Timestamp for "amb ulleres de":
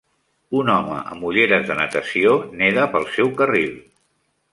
1.15-1.77